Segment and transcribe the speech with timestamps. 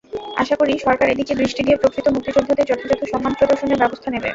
[0.37, 4.29] আশা করি, সরকার এদিকে দৃষ্টি দিয়ে প্রকৃত মুক্তিযোদ্ধাদের যথাযথ সম্মান প্রদর্শনের ব্যবস্থা নেবে।